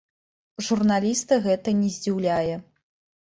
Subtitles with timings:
[0.67, 2.55] Журналіста гэта не здзіўляе.